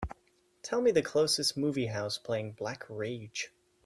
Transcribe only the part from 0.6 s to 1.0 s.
Tell me